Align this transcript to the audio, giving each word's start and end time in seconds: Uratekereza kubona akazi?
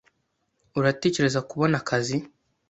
Uratekereza 0.79 1.39
kubona 1.49 1.75
akazi? 1.81 2.17